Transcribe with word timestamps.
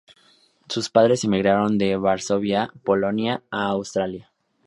Sus 0.67 0.89
padres 0.89 1.23
emigraron 1.25 1.77
de 1.77 1.95
Varsovia, 1.95 2.73
Polonia, 2.83 3.43
a 3.51 3.65
Australia. 3.67 4.31